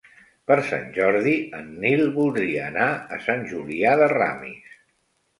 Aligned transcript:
Per 0.51 0.55
Sant 0.67 0.85
Jordi 0.93 1.33
en 1.57 1.67
Nil 1.83 2.01
voldria 2.15 2.63
anar 2.69 2.87
a 3.17 3.19
Sant 3.27 3.43
Julià 3.51 3.93
de 4.01 4.07
Ramis. 4.15 4.73